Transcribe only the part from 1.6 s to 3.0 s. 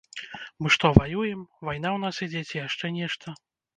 вайна ў нас ідзе ці яшчэ